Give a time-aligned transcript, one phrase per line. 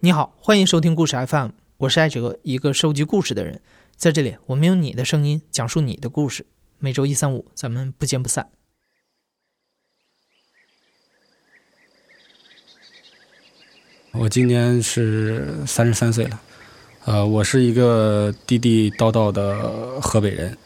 [0.00, 1.48] 你好，欢迎收听故事 FM，
[1.78, 3.60] 我是艾哲，一个收集故事的人。
[3.96, 6.46] 在这里，我们用你的声音讲述你的故事。
[6.78, 8.48] 每周一、三、五，咱们不见不散。
[14.12, 16.40] 我今年是三十三岁了，
[17.04, 20.56] 呃，我是一个地地道道的河北人，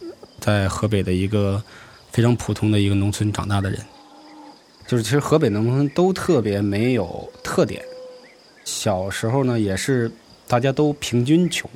[0.40, 1.62] 在河北的一个
[2.10, 3.80] 非常普通的一个农村长大的人。
[4.86, 7.82] 就是其实河北农村都特别没有特点，
[8.64, 10.10] 小时候呢也是
[10.46, 11.68] 大家都平均穷，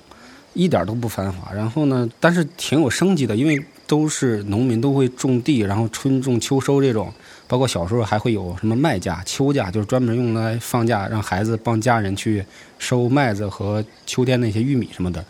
[0.54, 1.52] 一点都不繁华。
[1.52, 7.12] 然后呢，但是挺有生机的，因为都是农民都会种地，然后春种秋收这种。
[7.48, 12.44] 包括小时候还会有什么麦假、秋假，就是专门用来放假，让孩子帮家人去
[12.76, 15.24] 收麦子和秋天那些玉米什么的。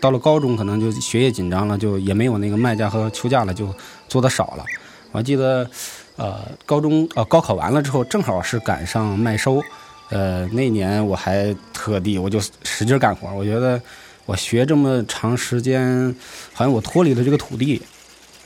[0.00, 3.72] 到了高中，可能就学业紧张了，就也没有那个麦假和秋假了，就
[4.08, 4.64] 做的少了。
[5.12, 5.70] 我还记得，
[6.16, 9.62] 呃，高中呃高考完了之后，正好是赶上麦收，
[10.10, 13.80] 呃，那年我还特地我就使劲干活，我觉得。
[14.26, 16.16] 我学这么长时间，
[16.54, 17.76] 好像我脱离了这个土地，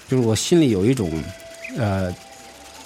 [0.08, 1.08] 就是我心里有一种，
[1.76, 2.12] 呃，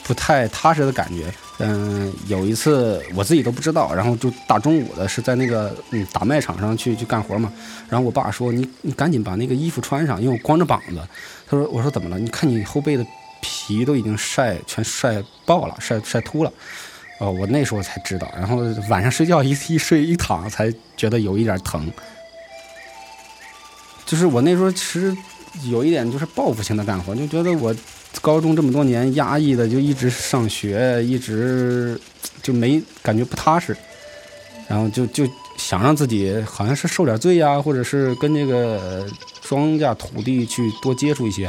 [0.04, 1.32] 不太踏实的感觉。
[1.58, 7.50] 嗯，有一次我自己都不知道，然后就大中午的是在那个嗯打麦场上去去干活嘛。
[7.88, 11.00] 然后我爸说：“你你赶紧把那个衣服穿上，因为我光着膀子。”
[11.48, 12.18] 他说：“我说怎么了？
[12.18, 13.06] 你看你后背的
[13.42, 16.50] 皮都已经晒全晒爆了，晒晒秃了。”
[17.20, 18.28] 哦，我那时候才知道。
[18.34, 18.56] 然后
[18.88, 21.92] 晚上睡觉一一睡一躺，才觉得有一点疼。
[24.04, 25.16] 就是我那时候其实
[25.70, 27.72] 有一点就是报复性的干活，就觉得我
[28.20, 32.00] 高中这么多年压抑的就一直上学，一直
[32.42, 33.76] 就没感觉不踏实，
[34.66, 35.24] 然后就就
[35.56, 39.06] 想让自己好像是受点罪呀，或者是跟这个
[39.40, 41.48] 庄稼土地去多接触一些。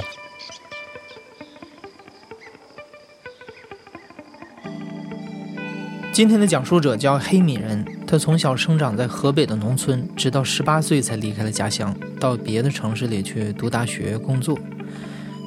[6.13, 14.55] 今天的讲述者叫黑米人，他从小生长在河北的农村，直到十八岁才离开了家乡，到别的城市里去读大学、工作。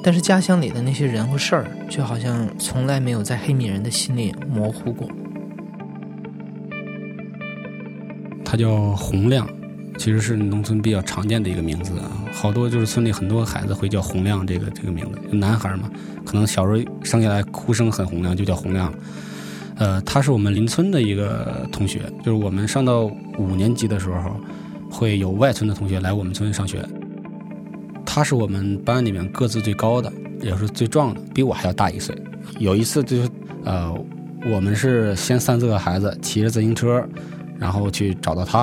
[0.03, 5.09] 但是家乡里的那些人和事儿，却好像从来没有在黑米人的心里模糊过。
[8.43, 9.47] 他叫洪亮，
[9.97, 15.89] 其实是农村比较常见的一个名字啊，好多就是村里很多孩子会叫洪亮这个这个名字，男孩嘛，
[16.25, 18.93] 可能小时候生下来哭声很洪亮，就叫洪亮。
[19.79, 23.05] 呃，他是我们邻村的一个同学，就是我们上到
[23.37, 24.35] 五年级的时候，
[24.89, 26.83] 会有外村的同学来我们村上学。
[28.05, 30.11] 他是我们班里面个子最高的，
[30.41, 32.15] 也是最壮的，比我还要大一岁。
[32.57, 33.29] 有一次就是，
[33.65, 33.93] 呃，
[34.49, 37.07] 我们是先三四个孩子骑着自行车，
[37.59, 38.61] 然后去找到他，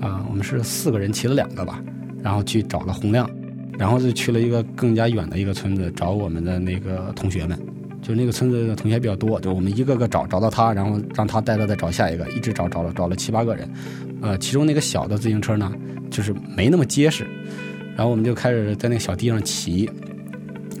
[0.00, 1.82] 啊，我们是四个人骑了两个吧，
[2.22, 3.28] 然后去找了洪亮，
[3.78, 7.58] 然后就去了一个更加远的一个村子找我们的那个同学们。
[8.02, 13.70] 就那个村子的同学比较多，就我们一个个找找到他，然后让他带着再找下一个，一直找找了找了七八个人，
[14.20, 15.72] 呃，其中那个小的自行车呢，
[16.10, 17.24] 就是没那么结实，
[17.94, 19.88] 然后我们就开始在那个小地上骑，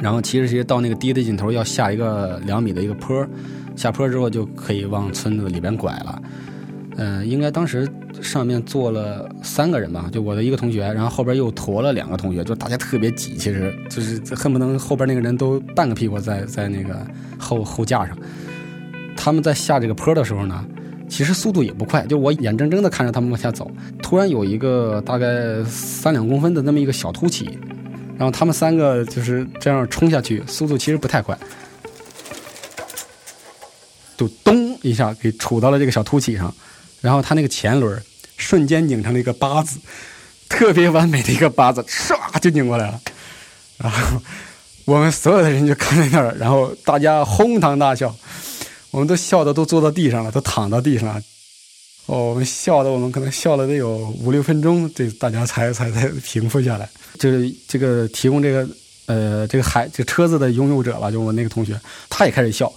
[0.00, 3.24] 然后骑着骑着到那个堤的尽头要下一个两米的一个坡，
[3.76, 6.20] 下坡之后就可以往村子里边拐了，
[6.96, 7.88] 嗯，应该当时。
[8.20, 17.04] 上面坐了三个人吧，就我的一个同学，然后后边又驮了两个同学，就大家特别挤，其实就是恨不能后边那个人都半个屁股在在那个
[17.38, 18.16] 后后架上。
[19.16, 20.64] 他们在下这个坡的时候呢，
[21.08, 23.68] 其实速度也不快，就我眼睁睁的看着他们往下走，
[24.02, 27.58] 突然有一个大概三两公分的那么一个小凸起，
[28.16, 31.36] 然后他们三个就是这样冲下去，速度其实不太快，
[34.16, 36.54] 就咚一下给杵到了这个小凸起上，
[37.02, 38.02] 然后他那个前轮。
[38.38, 39.78] 瞬间拧成了一个八字，
[40.48, 43.00] 特别完美的一个八字，唰就拧过来了。
[43.76, 44.20] 然后
[44.84, 48.12] 我们所有的人就看在那儿，然后大家哄堂大笑，
[48.90, 51.22] 我们都笑的都坐到地上了，都躺到地上了。
[52.06, 56.88] 哦，我们笑的，我们可能笑了得有五六分钟，这大家才才才平复下来。
[57.20, 58.68] 就是这个提供这个
[59.06, 62.72] 呃这个海这车子的拥有者吧，就我那个同学，他也开始笑。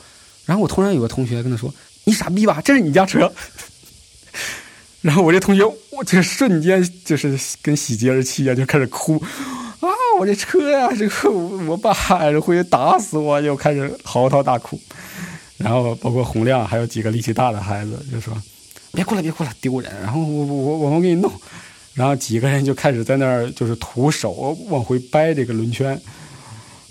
[0.45, 1.73] 然后我突然有个同学跟他说
[2.05, 2.61] ：“你傻逼吧？
[2.63, 3.33] 这是你家车。”
[5.05, 9.21] 然后我这同学，我这瞬间就是跟喜极而泣一样，就开始哭，
[9.79, 9.87] 啊，
[10.19, 11.93] 我这车呀，这个我爸
[12.41, 14.81] 回去打死我，就开始嚎啕大哭。
[15.57, 18.35] 然后包括洪亮，还有几个力气大的孩子，就说
[18.93, 21.31] ：“别哭了，别哭了，丢人。”然后我我我们给你弄。
[21.93, 26.01] 然后几个人就开始在那儿就是徒手往回掰这个轮圈，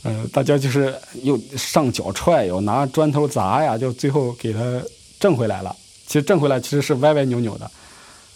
[0.05, 0.95] 呃，大家就是
[1.25, 4.61] 又上脚踹，又拿砖头砸呀，就最后给他
[5.19, 5.75] 挣回来了。
[6.07, 7.69] 其实挣回来其实是歪歪扭扭的。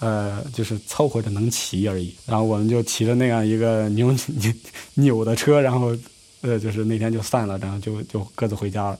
[0.00, 2.14] 呃，就是凑合着能骑而已。
[2.26, 4.52] 然后我们就骑着那样一个扭扭
[4.94, 5.96] 扭的车，然后
[6.42, 8.98] 呃，就是那天就散了，然后就就各自回家了。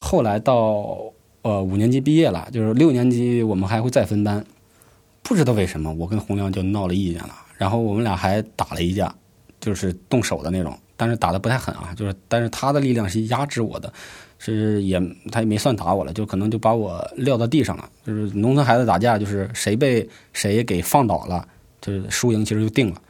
[0.00, 1.12] 后来到
[1.42, 4.44] 呃五年级毕业了，就是六年级我们还会再分班，
[5.22, 9.12] 不知道为什么我跟洪亮就闹了意见了，然后我们俩还打了一架，
[9.58, 13.92] 就是动手的那种，但是打的不太狠啊，就是但是他的力量是压制我的，
[14.46, 15.00] 就是也
[15.32, 21.48] 他也没算打我了，就可能就把我撂到地上了，就是农村孩子打架就是谁被谁给放倒了，
[21.80, 23.02] 就是输赢其实就定了，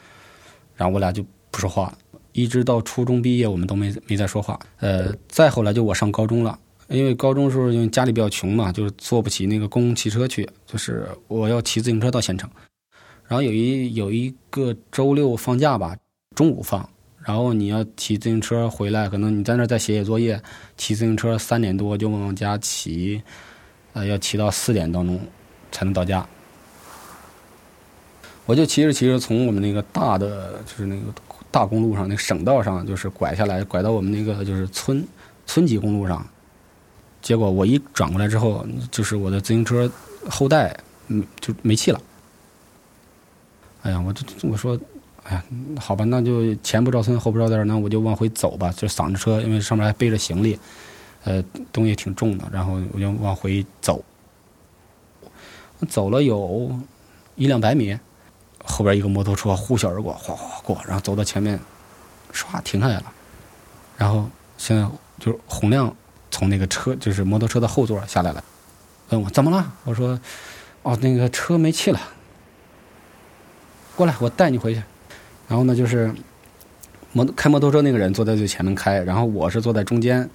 [0.74, 1.92] 然后我俩就不说话。
[2.32, 4.58] 一直到初中毕业，我们都没没再说话。
[4.80, 12.48] 呃，再后来就我上高中了，因为高中时候因为家里比较穷嘛，就是坐不起那个公共汽车去，就是我要骑自行车到县城。
[13.28, 15.94] 然后有一有一个周六放假吧，
[16.34, 16.88] 中午放，
[17.26, 20.40] 然后你要骑自行车回来，可能你在那再写写作业，
[20.78, 23.20] 骑自行车三点多就往家骑，
[23.92, 25.20] 呃，要骑到四点当中
[25.70, 26.26] 才能到家。
[28.46, 31.12] 我就骑着骑着从我们那个大的就是那个。
[31.48, 35.02] 大公路上，那个省道上就是拐下来，拐到我们那个就是村
[35.46, 36.26] 村级公路上。
[37.22, 39.90] 结果我一转过来之后，就是我的自行车
[40.28, 40.76] 后带
[41.40, 41.98] 就没气了。
[43.82, 44.78] 哎呀，我就我说，
[45.28, 45.44] 哎呀，
[45.78, 48.72] 好吧，那就前不着村后不着店，那我就往回走吧。
[48.76, 50.58] 就搡着车，因为上面还背着行李，
[51.24, 51.42] 呃，
[51.72, 54.04] 东西挺重的，然后我就往回走。
[55.88, 56.70] 走了有
[57.34, 57.98] 一两百米。
[58.68, 61.56] 后边一个摩托车呼啸而过，哗哗过，然后走到前面，
[62.32, 63.12] 唰停下来了。
[63.96, 64.84] 然后现在
[65.20, 65.94] 就是洪亮
[66.32, 68.42] 从那个车，就是摩托车的后座下来了，
[69.10, 69.72] 问我怎么了？
[69.84, 70.18] 我说，
[70.82, 72.00] 哦，那个车没气了。
[73.94, 74.82] 过来，我带你回去。
[75.48, 76.12] 然后呢，就是
[77.12, 80.28] 摩开摩托车那个人坐在最前面开，然后我是坐在中间，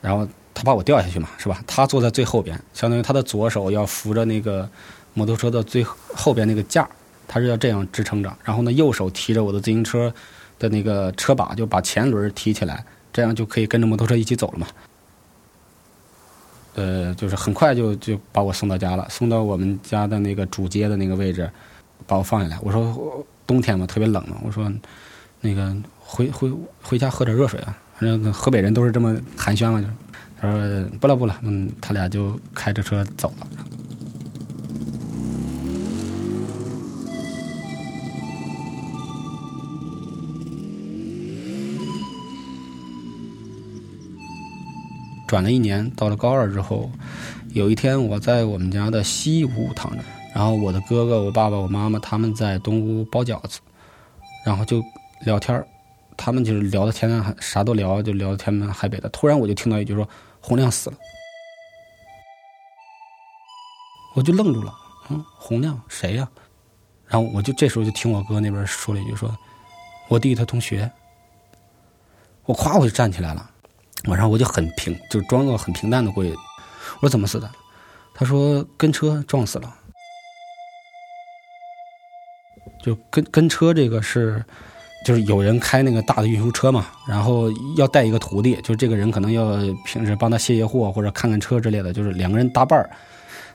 [0.00, 1.62] 然后他怕我掉下去嘛，是吧？
[1.66, 4.68] 他坐在最后边，相当于他的左手要扶着那个
[5.14, 6.88] 摩托车的最后边那个架。
[7.30, 10.10] 他是要这样支撑着，然后呢，右手提着我的自行车
[10.58, 12.82] 的那个车把，就把前轮提起来，
[13.12, 14.66] 这样就可以跟着摩托车一起走了嘛。
[16.74, 21.50] 呃，就是很快就就把我送到家了，送到我们家的那个主街的那个位置，
[22.06, 22.58] 把我放下来。
[22.62, 24.70] 我说冬天嘛，特别冷嘛，我说
[25.40, 26.52] 那个回回
[26.82, 27.76] 回家喝点热水啊。
[27.98, 29.86] 反正河北人都是这么寒暄嘛，就
[30.38, 33.46] 他说不了不了，嗯，他俩就开着车走了。
[45.26, 46.90] 转了一年，到了高二之后，
[47.54, 50.04] 有一天我在我们家的西屋躺着，
[50.38, 53.58] 然后我的哥哥、我爸爸、我妈妈他们在东屋包饺子，
[54.46, 54.80] 然后就
[55.22, 55.66] 聊天
[56.16, 59.08] 他们就是聊的天南海啥都聊，就聊的天南海北的。
[59.08, 60.08] 突然我就听到一句说
[60.40, 60.96] ：“洪亮死了。”
[64.14, 64.72] 我就愣住了，
[65.08, 66.28] 嗯，洪亮谁呀？
[67.08, 69.36] 然后我就这时候就听我哥那边说了一句说
[70.06, 70.88] ：“我弟他同学。”
[72.46, 73.50] 我咵我就站起来了。
[74.04, 76.30] 晚上我就很平，就装作很平淡的过去。
[76.30, 77.50] 我说怎么死的？
[78.14, 79.74] 他说跟车撞死了。
[82.82, 84.44] 就跟跟车这个是，
[85.04, 92.90] 就是有人开那个大的运输车嘛，然后要带一个徒弟，就这个人可能要平时帮他卸卸货或者看看车之类的，就是两个人搭伴儿。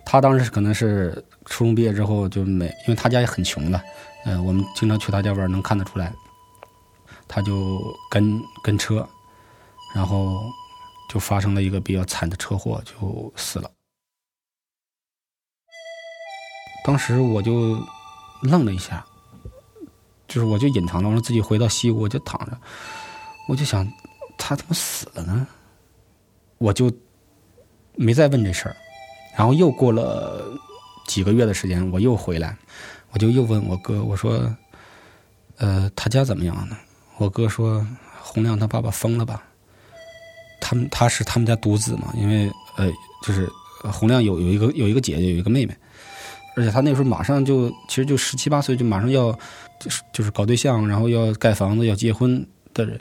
[0.05, 1.13] 他当时可能是
[1.45, 3.81] 初中毕业之后就没，因为他家也很穷的，
[4.25, 6.13] 嗯，我们经常去他家玩，能看得出来。
[7.27, 9.07] 他就跟跟车。
[9.95, 10.41] 然后
[11.07, 13.69] 就发生了一个比较惨的车祸，就死了。
[16.83, 17.77] 当时我就
[18.41, 19.05] 愣了一下，
[20.33, 22.57] 就是我就隐藏了，我说自己回到西屋，我就躺着，
[23.47, 23.87] 我就想
[24.35, 25.45] 他怎么死了呢？
[26.57, 26.91] 我就
[27.93, 28.75] 没再问这事儿。
[29.37, 30.43] 然后又过了
[31.05, 32.57] 几个月的时间，我又回来，
[33.11, 34.51] 我就又问我哥，我说
[35.57, 36.75] ：“呃，他家怎么样呢？”
[37.19, 37.85] 我哥说
[38.19, 39.43] ：“洪亮他爸爸疯了吧？”
[40.59, 43.47] 他们他是他们家独子嘛，因为呃，就是
[43.91, 45.77] 洪亮有有一个有一个姐姐，有一个妹妹，
[46.55, 49.37] 而且他那时候马上就其实就十七八岁，就马上要
[49.80, 53.00] 就是就是搞对象，然后要盖房子要结婚的人，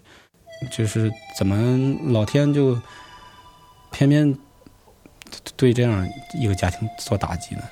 [0.71, 1.57] 就是怎么
[2.13, 2.81] 老天就
[3.91, 4.37] 偏偏
[5.57, 7.63] 对这样一个家庭做打击呢？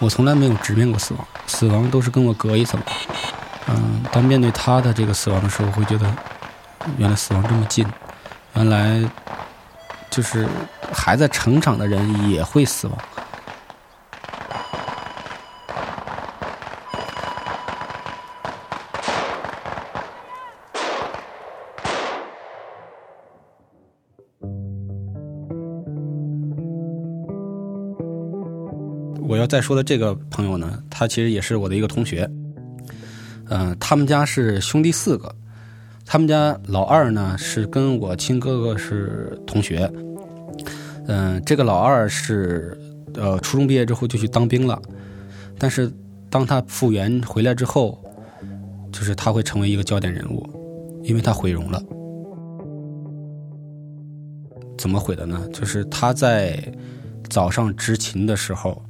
[0.00, 2.78] 我从来没有直面过死亡，死亡都是跟我隔一层。
[3.68, 6.14] 嗯，当面对他的这个死亡的时候，会觉得
[6.98, 7.86] 原来死亡这么近，
[8.54, 9.02] 原来
[10.10, 10.46] 就是
[10.92, 12.98] 还在成长的人也会死亡。
[29.54, 32.28] 再说的这个朋友呢，他其实也是我的一个同学。
[33.50, 35.32] 嗯，他们家是兄弟四个，
[36.04, 39.88] 他们家老二呢是跟我亲哥哥是同学，
[41.06, 42.76] 嗯，这个老二是
[43.14, 44.82] 呃初中毕业之后就去当兵了，
[45.56, 45.88] 但是
[46.28, 48.02] 当他复员回来之后，
[48.90, 50.44] 就是他会成为一个焦点人物，
[51.04, 51.80] 因为他毁容了。
[54.76, 55.46] 怎么毁的呢？
[55.52, 56.60] 就是他在
[57.30, 58.84] 早上执勤的时候，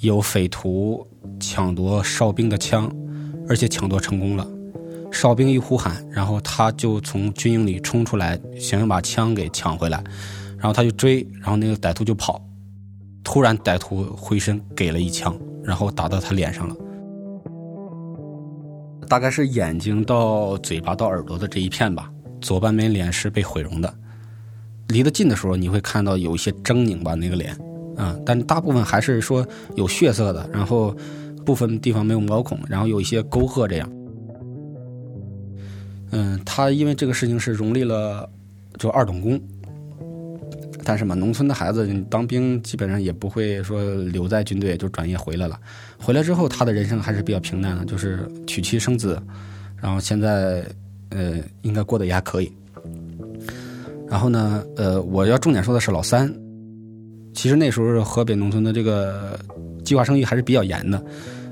[0.00, 1.06] 有匪徒
[1.38, 2.90] 抢夺哨兵的枪，
[3.46, 4.46] 而且抢夺成功了。
[5.12, 10.02] 哨兵一呼喊，然后他就从军营里冲出来，想要把枪给抢回来，
[10.56, 12.40] 然后他就追，然后那个歹徒就跑。
[13.22, 16.74] 突然，歹徒回身给了一枪，然后打到他脸上了，
[19.06, 23.94] 大概是眼睛到嘴巴到耳朵的这一片吧，左半边脸是被毁容的。
[24.88, 27.54] 离得近的时候，你会看到有一些狰狞吧，那个脸，
[28.00, 30.96] 啊，但大部分还是说有血色的，然后
[31.44, 33.92] 部分地方没有毛孔，然后有一些沟壑这样。
[36.10, 38.26] 嗯，他因为这个事情是荣立了
[38.78, 39.38] 就二等功，
[40.82, 45.60] 但是嘛，农村的孩子当兵基本上也不会说留在军队就转业回来了。
[45.98, 49.20] 回来之后，他的人生还是比较平淡的，就是娶妻生子，
[49.76, 50.64] 然后现在
[51.10, 52.50] 呃应该过得也还可以。
[54.08, 56.34] 然后呢，呃，我要重点说的是老三。
[57.32, 59.38] 其实那时候河北农村的这个
[59.84, 61.02] 计划生育还是比较严的，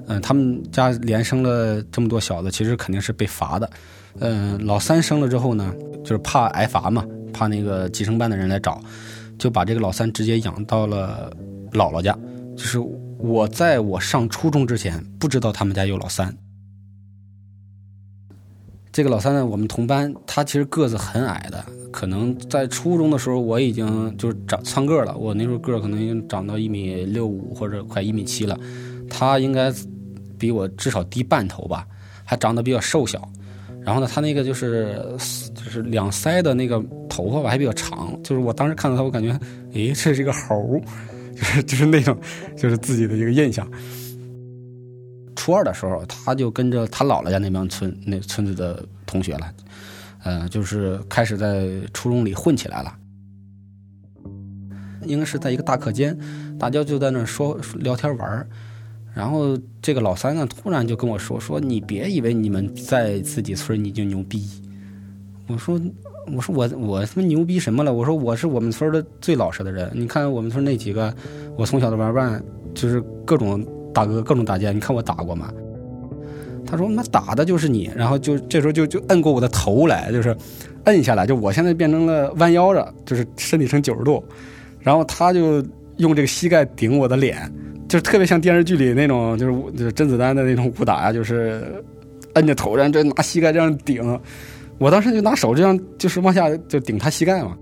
[0.07, 3.71] 嗯，他们家连生了这么多小子，其实肯定是被罚的。
[4.21, 8.81] 嗯，老三生了之后呢，就是怕挨罚嘛，怕那个计生办的人来找，
[9.39, 11.31] 就把这个老三直接养到了
[11.73, 12.19] 姥姥家。
[12.57, 12.79] 就是
[13.19, 16.37] 我在我上初中之前不知道他们家有老三。
[18.91, 21.65] 这个老三呢，我们同班，他其实个子很矮的，
[21.99, 28.57] 可能在初中的时候我已经就是长蹿个了，我那时候个可能已经长到一米六五或者快一米七了，
[29.11, 29.75] 他应该
[30.39, 31.85] 比我至少低半头吧，
[32.25, 33.29] 还长得比较瘦小。
[33.83, 35.03] 然后呢，他那个就是
[35.57, 38.17] 就是两腮的那个头发吧，还比较长。
[38.23, 39.37] 就是我当时看到他，我感觉，
[39.73, 40.81] 诶，这是一个猴
[41.35, 42.17] 就是就是那种，
[42.57, 43.69] 就是自己的一个印象。
[45.35, 49.53] 初二的时候，他就跟着他姥姥家那帮村那村子的同学了，
[50.29, 52.95] 呃，就是开始在初中里混起来了。
[55.05, 56.15] 应该是在一个大课间，
[56.59, 58.47] 大家就在那说聊天玩。
[59.15, 64.47] 然后这个老三呢，突然就跟我说：“说你别以为你们在自己村你就牛逼。”
[65.49, 65.81] 我说
[66.37, 67.91] ：“我说我我他妈牛逼什么了？
[67.91, 69.91] 我说我是我们村的最老实的人。
[69.95, 71.15] 你看我们村那几个，
[71.57, 72.45] 我从小的玩伴，
[72.75, 74.73] 就是各种大哥各种打架。
[74.73, 75.51] 你看我打过吗？”
[76.71, 80.37] 他说：“那打的就是你。”然后就这时候就就摁过我的头来，就是
[80.85, 81.27] 摁下来。
[81.27, 84.23] 就我现在变成了弯腰着，就是身体成九十度，
[84.81, 85.65] 然后他就
[85.97, 87.51] 用这个膝盖顶我的脸。
[87.89, 91.83] 就是特别像电视剧里那种，就是就是甄子丹的那种武打呀，就是
[92.35, 94.21] 摁着头，然后这拿膝盖这样顶。
[94.77, 97.57] 我当时就拿手这样，就是往下就顶他膝盖嘛。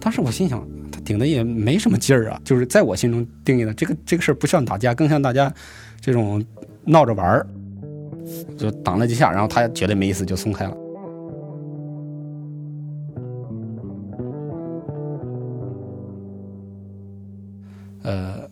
[0.00, 5.54] 当时我心想，他顶的也没什么劲儿啊，就是在我心中定义的这个这个事儿不像打架，更像大家
[6.00, 6.44] 这种
[6.84, 7.46] 闹着玩儿。
[8.58, 10.76] 就挡了几下，然后他觉得没意思，就松开了。
[18.02, 18.50] 呃。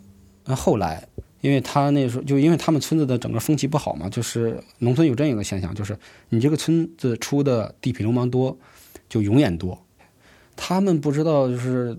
[0.52, 1.06] 后来，
[1.42, 5.96] 因为他那时候就因为他们村子的整个风气不好嘛，就是农村有这样一个现象，就是
[6.30, 8.56] 你这个村子出的地痞流氓多，
[9.08, 9.78] 就永远多。
[10.56, 11.96] 他们不知道就是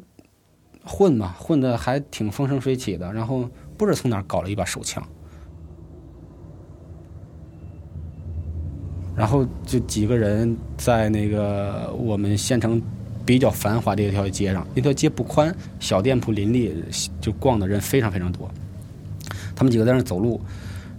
[0.84, 5.02] 混嘛，混的还挺风生水起的，然后不知从哪搞了一把手枪，
[9.22, 12.82] 然后就几个人在那个我们县城。
[13.24, 16.74] 比较繁华的一条街上，那条街不宽，小店铺林立，
[17.22, 18.50] 就逛的人非常非常多。
[19.56, 20.42] 他们几个在那走路，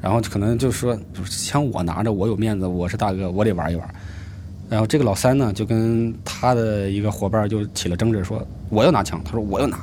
[0.00, 0.97] 然后可能就说
[1.29, 3.95] ：“枪我拿着，我有面子，我是大哥，我得玩一玩。”
[4.71, 9.79] 然后这个老三呢，就跟他的一个伙伴就起了争执，说：“我要拿枪。”他说：“我要拿。”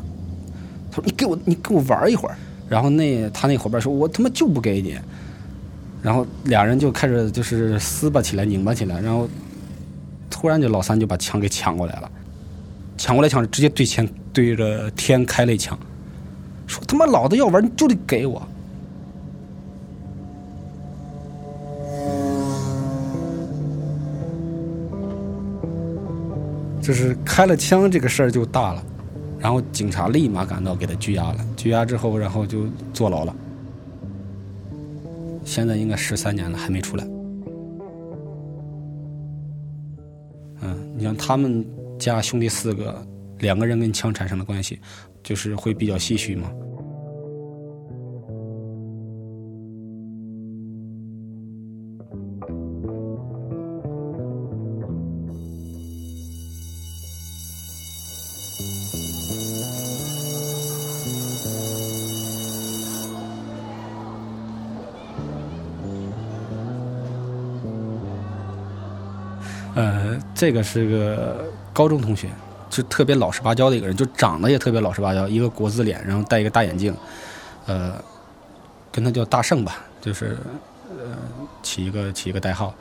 [0.90, 2.38] 他说：“你给我，你给我玩一会儿。”
[2.70, 4.98] 然后那他那伙伴说：“我他妈就不给你。”
[6.02, 9.28] 然后俩人就开始就是撕吧起来，拧巴起来，然后
[10.30, 12.10] 突然就老三就把枪给抢过来了。
[12.98, 15.78] 抢过来抢，直接对前对着天开了一枪，
[16.68, 18.46] 说他妈老子要玩你就得给我。
[26.82, 28.84] 就是开了枪这个事儿就大了，
[29.38, 33.36] 然后警察立马赶到给他拘押了，拘押之后然后就坐牢了，
[35.50, 37.04] 现在应该十三年了还没出来。
[40.62, 41.66] 嗯，你像他们。
[42.00, 43.06] 家兄弟四个，
[43.40, 44.80] 两个人跟枪产生了关系，
[45.22, 46.50] 就是会比较唏嘘嘛。
[70.40, 72.30] 这个是个高中同学，
[72.70, 76.96] 就特别老实巴交的一个人，就长得也特别老实巴交，一个国字脸，然后戴一个大眼镜，
[77.66, 78.02] 呃，
[78.90, 80.38] 跟他叫大圣吧，就是
[80.98, 81.18] 呃
[81.62, 82.74] 起一个起一个代号。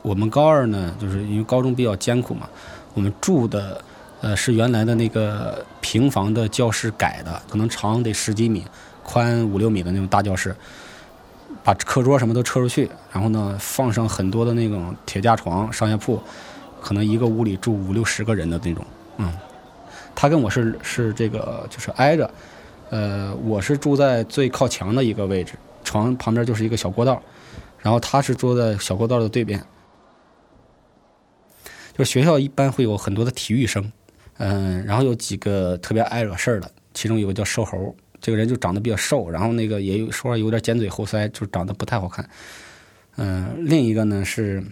[0.00, 2.48] 我们高二呢，就是因为高中比较艰苦嘛，
[2.94, 3.82] 我们住的
[4.20, 8.64] 呃是原来的那个平房的教室改的，可能长得十几米，
[9.02, 10.54] 宽五六米的那种大教室。
[11.64, 16.20] 把课桌什么都撤出去，然后呢，放上很多的那种铁架床、上下铺，
[16.80, 18.84] 可能一个屋里住五六十个人的那种。
[19.18, 19.32] 嗯，
[20.14, 22.28] 他跟我是是这个就是挨着，
[22.90, 25.52] 呃，我是住在最靠墙的一个位置，
[25.84, 27.22] 床旁边就是一个小过道，
[27.78, 29.62] 然后他是住在小过道的对边。
[31.96, 33.92] 就学校一般会有很多的体育生，
[34.38, 37.94] 嗯，然后有几个特别爱惹事儿的，其中有个叫瘦猴。
[38.22, 42.26] 这个人就长得比较瘦，然后那个也有说话有点尖嘴猴腮，就长得不太好看。
[43.16, 44.62] 嗯，另一个呢是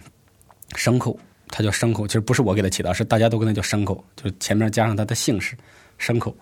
[0.75, 5.55] 牲口，他叫牲口，其实不是我给他起的，是大家都跟他叫牲口，就前面加上他的姓氏
[5.99, 6.33] 牲口。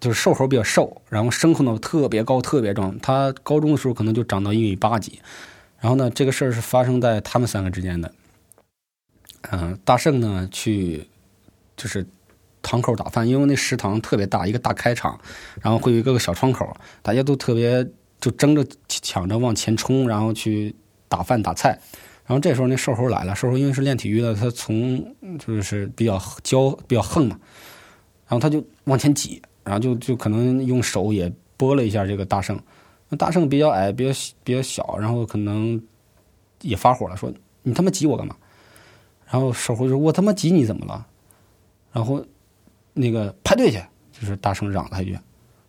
[0.00, 5.18] 就是瘦猴比较瘦，然后牲口呢特别高特别壮，他高中的时候可能就长到一米八几。
[5.80, 8.12] 然后呢，这个事儿是发生在他们三个之间的。
[9.52, 11.08] 嗯，大圣呢去
[11.76, 12.04] 就是。
[12.64, 15.20] 堂口打饭，因为那食堂特别大，一个大开场，
[15.60, 16.66] 然后会有一个个小窗口，
[17.02, 17.86] 大家都特别
[18.18, 20.74] 就争着抢着往前冲，然后去
[21.08, 21.78] 打饭打菜。
[22.26, 27.38] 然后这时候那瘦猴来了，瘦猴因为是练体育的，他从就是比较骄比较横嘛，
[28.26, 32.58] 然后他就往前挤，然后就就可能用手也拨了一下这个大圣。
[33.10, 35.78] 那大圣比较矮，比较比较小，然后可能
[36.62, 37.30] 也发火了，说
[37.62, 38.34] 你他妈挤我干嘛？
[39.30, 41.06] 然后瘦猴就说：“我他妈挤你怎么了？”
[41.92, 42.24] 然后。
[42.94, 45.18] 那个排队去，就是大声嚷了一句，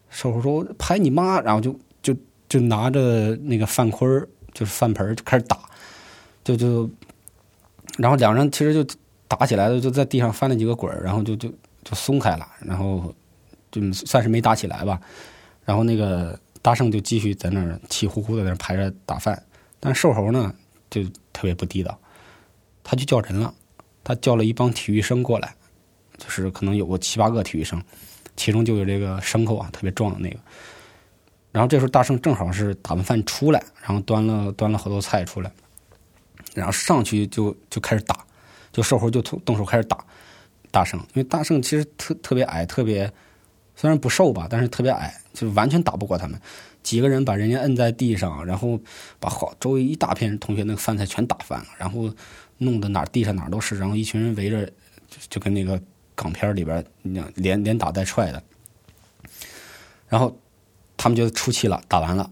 [0.10, 2.16] 瘦猴说排你妈，然后就就
[2.48, 4.08] 就拿着那个饭盔
[4.54, 5.60] 就是饭盆就开始打，
[6.44, 6.90] 就就，
[7.98, 8.96] 然后两人其实就
[9.28, 11.50] 打起来了，就在地上翻了几个滚然后就就
[11.84, 13.14] 就松开了，然后
[13.72, 15.02] 就算是没打起来吧，
[15.66, 19.44] 然后那个大圣就继续在那儿气呼呼的在那排着打饭，
[19.80, 20.54] 但瘦猴呢
[20.90, 22.00] 就特别不地道，
[22.84, 23.54] 他就叫人了，
[24.04, 25.56] 他叫了一帮体育生过来。
[26.18, 27.82] 就是可能有个七八个体育生，
[28.36, 30.38] 其中就有这个牲口啊，特别壮的那个。
[31.52, 35.50] 然后这时候大圣正好是打完饭出来，然后端了端了好多菜出来，
[36.54, 38.26] 然后上去就就开始打，
[38.74, 39.98] 就瘦猴就动动手开始打
[40.70, 43.10] 大圣，因为大圣其实特特别矮，特别
[43.74, 46.38] 虽然不瘦吧，但是特别矮，就完全打不过他们。
[46.84, 48.78] 几个人把人家摁在地上，然后
[49.18, 52.14] 把好周围一大片同学那个饭菜全打翻了，然后
[52.58, 54.70] 弄得哪地上哪都是，然后一群人围着，
[55.30, 55.82] 就跟那个。
[56.16, 56.84] 港片里边，
[57.36, 58.42] 连连打带踹的，
[60.08, 60.36] 然后
[60.96, 62.32] 他们就出气了，打完了，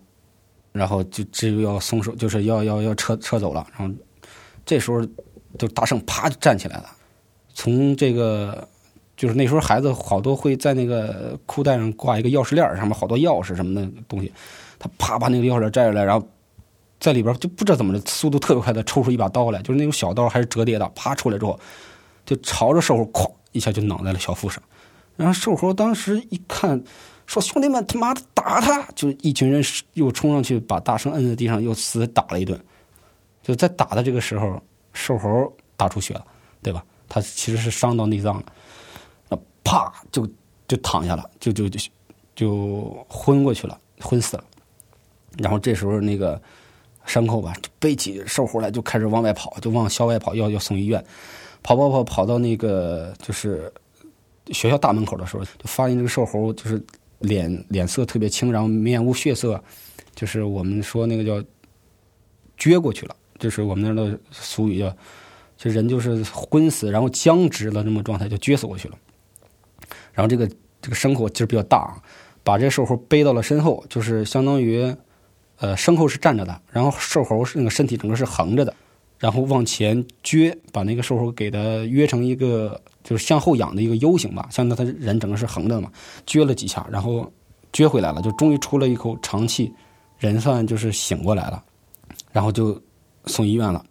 [0.72, 3.68] 然后就只有要松手，就是要要要撤撤走了。
[3.78, 3.94] 然后
[4.66, 5.06] 这时候，
[5.60, 6.86] 就大圣啪就站起来了，
[7.54, 8.68] 从这个
[9.18, 14.32] 就是那时候孩子好多会在那个裤带上挂一个钥匙链上面好多钥匙什么的东西，
[14.80, 16.26] 他啪把那个钥匙链摘下来，然后
[17.00, 21.60] 在里边就不知道怎么的，速度特别快的抽出一把刀来，就是那种小刀还是折叠的，啪出来之后
[22.26, 23.30] 就朝着瘦猴哐。
[23.54, 24.62] 一下就挠在了小腹上，
[25.16, 26.84] 然后瘦猴当时一看，
[27.26, 29.64] 说：“兄弟们，他妈的打他！”就一群人
[29.94, 32.60] 又冲上去把大圣摁在地上，又死打了一顿。
[33.42, 34.62] 就在打的这个时候，
[34.94, 36.26] 瘦猴打出血了，
[36.62, 36.84] 对吧？
[37.08, 38.46] 他其实是伤到内脏了，
[39.30, 40.28] 那啪就
[40.68, 41.80] 就躺下了，就就就
[42.36, 44.44] 就昏过去了，昏死了。
[45.38, 46.42] 然后这时候那个
[47.06, 51.04] 牲口吧，就背起瘦猴来，就开始往外跑，就往校外跑，要要送医院。
[51.64, 53.72] 跑跑跑跑到那个就是
[54.52, 56.82] 学校大门口的时候，就发现这个瘦猴就是
[57.20, 59.62] 脸脸色特别青，然后面无血色，
[60.14, 61.42] 就是我们说那个叫
[62.60, 64.94] 撅过去了，就是我们那的俗语叫，
[65.58, 68.98] 就人就是昏死，然后僵直了那么状态就撅死过去了。
[70.12, 70.46] 然后这个
[70.82, 71.96] 这个牲口劲儿比较大，
[72.44, 74.94] 把这瘦猴背到了身后，就是相当于
[75.60, 78.76] 呃身后是站着的，然后瘦猴是那个身体整个是横着的。
[79.24, 85.90] 然后往前撅，把那个瘦猴给它约成一个就是向后仰的一个 U 型吧，像那他人整个是横的嘛，
[86.28, 87.32] 撅了几下，然后
[87.72, 89.74] 撅回来了，就终于出了一口长气，
[90.18, 91.64] 人算就是醒过来了，
[92.34, 92.78] 然后就
[93.26, 93.86] 送医院了。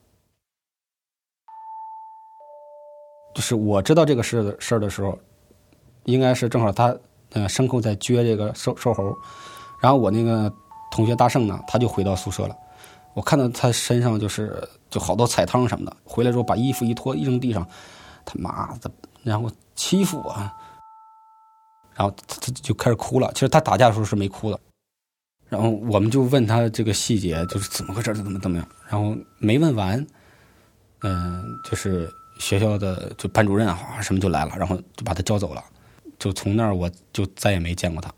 [3.35, 5.19] 就是我知道这个事的事的时候，
[6.05, 6.95] 应该是正好他
[7.31, 9.17] 呃牲口在撅这个瘦瘦猴，
[9.81, 10.53] 然后我那个
[10.91, 12.55] 同学大圣呢，他就回到宿舍了。
[13.15, 17.67] 我看到他身上就是就好多菜汤什么的，回来之后把衣服一脱一扔地上，
[18.25, 18.91] 他妈的，
[19.23, 20.35] 然后欺负我，
[21.95, 23.31] 然后他他就开始哭了。
[23.35, 24.59] 其实他打架的时候是没哭的。
[25.49, 28.67] 然后我们就问他这个细节，就是怎么回事，怎么怎么样。
[28.89, 30.07] 然后没问完，
[31.03, 35.63] 嗯，就是学校的就班主任啊什么就来了，然后就把他叫走了。
[36.19, 38.11] 就从那儿我就再也没见过他。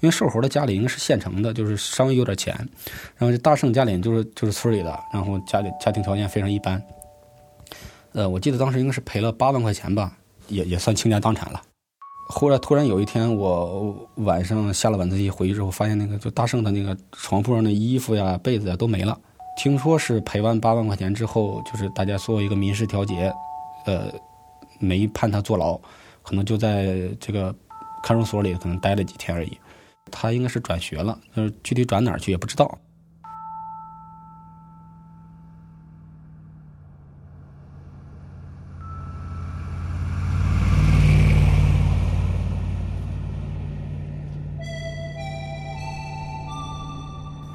[0.00, 2.54] 因为瘦猴的家里应该是县城的，就是稍微有点钱。
[3.16, 6.82] 然后这大圣家里就是就是村里的，然后家里家庭条件非常一般。
[8.12, 10.16] 呃，我记得当时应该是赔了八万块钱吧，
[10.48, 11.62] 也也算倾家荡产了。
[12.28, 19.18] 后来突然有一天，我晚上下了晚自习回去之后，发现那个就大圣的那个床铺上的衣服呀、被子呀都没了。
[19.56, 23.32] 听说是赔完八万块钱之后，就是大家做一个民事调解，
[23.84, 24.06] 呃，
[24.78, 25.78] 没判他坐牢，
[26.22, 27.54] 可能就在这个
[28.02, 29.58] 看守所里可能待了几天而已。
[30.10, 32.78] 他应该是转学了，就是具体转哪儿去也不知道。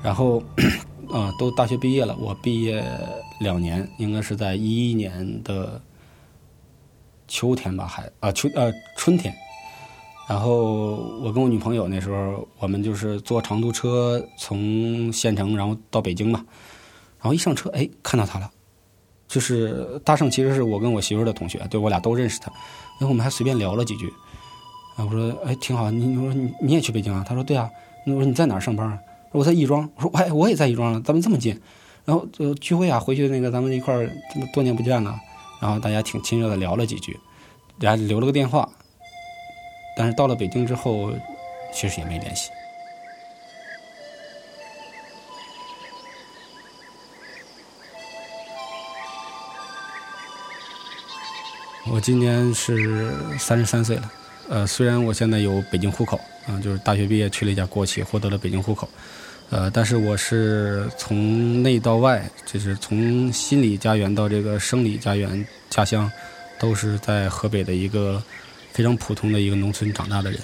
[0.03, 0.39] 然后，
[1.09, 2.15] 啊， 都大学毕业了。
[2.17, 2.85] 我毕业
[3.39, 5.81] 两年，应该是在一一年的
[7.27, 9.33] 秋天吧，还啊秋呃春天。
[10.27, 16.43] 然后我跟我女朋友那时候，我们就是坐长途车从县城，然后到北京嘛。
[17.19, 18.51] 然后一上车，哎，看到他了，
[19.27, 22.51] 就是大圣，其实是我跟我媳妇的同学，对我俩都认识他。
[22.99, 24.07] 然后我们还随便聊了几句。
[24.95, 25.91] 啊，我说，哎，挺好。
[25.91, 27.25] 你你说你你也去北京啊？
[27.27, 27.69] 他说，对啊。
[28.05, 28.99] 那我说你在哪儿上班啊？
[29.31, 31.59] 我在亦庄，我说哎，我也在亦庄了，咱们这么近，
[32.05, 34.09] 然后就聚会啊，回去那个咱们一块儿，
[34.53, 35.19] 多年不见了，
[35.59, 37.19] 然后大家挺亲热的聊了几句，
[37.79, 38.69] 然后留了个电话，
[39.95, 41.11] 但是到了北京之后，
[41.73, 42.51] 其实也没联系。
[51.87, 54.11] 我今年是三十三岁了，
[54.49, 58.89] 呃，虽然我现在有北京户口，啊，就是大学毕业去了一家国企，获得了北京户口。
[59.51, 66.11] 呃，但是我是从内到外，就是从心理家园到这个生理家园家乡，
[66.57, 68.21] 都是在河北的一个
[68.75, 70.39] 非常普通的一个农村长大的人。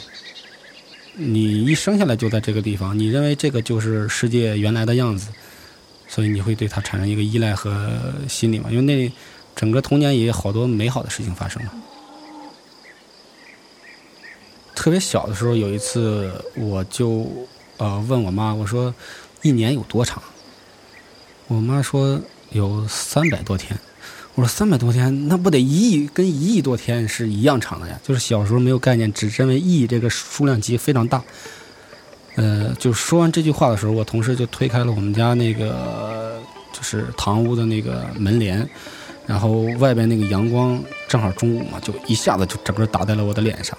[1.16, 5.30] 你一生下来就在这个地方，你认为这个就是世界原来的样子，
[6.08, 8.70] 所以你会对它产生一个依赖和心理嘛？
[8.72, 9.12] 因为那
[9.54, 11.74] 整个童年也好多美好的事情发生了。
[14.74, 17.30] 特别小的时候，有一次我就。
[17.78, 18.94] 呃，问我妈，我说
[19.42, 20.22] 一年有多长？
[21.48, 23.76] 我妈说有三百多天。
[24.36, 28.00] 我说三百多天，那不得一亿跟一亿多天是一样长的呀？
[28.02, 31.22] 就是小时候没有概念，只认为亿这个数量级非常大。
[32.36, 36.42] 呃，就说完这句话的时候，我同事就推开了我们家那个
[36.72, 38.66] 就是堂屋的那个门帘，
[39.28, 43.78] 然后外边那个阳光正好中午嘛，就一下子就整个打在了我的脸上。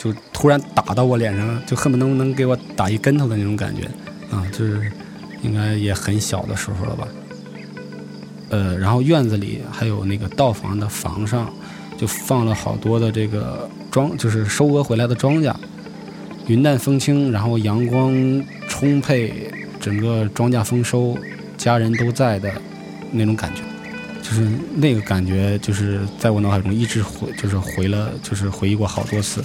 [0.00, 3.84] 就突然打到我脸上，就恨不得能给我打一跟头的那种感觉，
[4.36, 4.92] 啊，就是
[5.42, 7.06] 应该也很小的时候了吧。
[8.48, 11.52] 呃，然后院子里还有那个道房的房上，
[11.96, 15.54] 就放了好多的这个庄，就是收割回来的庄稼，
[16.46, 18.14] 云淡风轻，然后阳光
[18.68, 21.18] 充沛，整个庄稼丰收，
[21.56, 22.52] 家人都在的
[23.10, 23.62] 那种感觉，
[24.22, 29.42] 就是那个感觉，就是在我脑海中一直回，就是回了，就是回忆过好多次。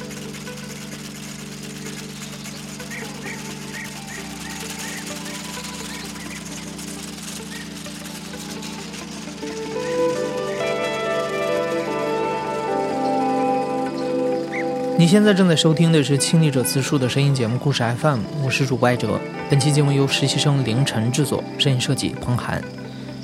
[15.11, 19.19] 现在正在收听的是《亲历者自述》的声音节目《故事 FM》，我是主播艾哲。
[19.49, 22.63] 本期节目由实习生凌晨制作，声音设计彭涵。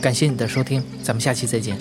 [0.02, 1.78] 感谢你的收听，咱们下期再见。